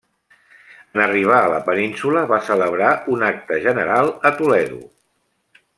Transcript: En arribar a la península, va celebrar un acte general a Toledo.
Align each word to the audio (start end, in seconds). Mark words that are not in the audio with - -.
En 0.95 1.01
arribar 1.03 1.41
a 1.41 1.51
la 1.51 1.59
península, 1.67 2.23
va 2.33 2.41
celebrar 2.47 2.89
un 3.17 3.29
acte 3.31 3.61
general 3.69 4.11
a 4.31 4.33
Toledo. 4.41 4.85